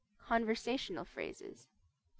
CONVERSATIONAL 0.17 1.05
PHRASES 1.05 1.51
X. 1.67 1.67